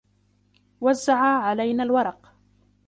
وزع 0.81 1.15
علينا 1.19 1.83
الورق. 1.83 2.35